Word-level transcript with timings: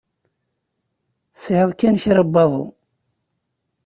Tesɛiḍ 1.33 1.69
kan 1.79 1.99
kra 2.03 2.23
n 2.27 2.31
waḍu. 2.33 2.65